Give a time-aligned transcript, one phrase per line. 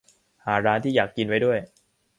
[0.45, 1.59] หาร้านที่อยากกินไว้ด้วย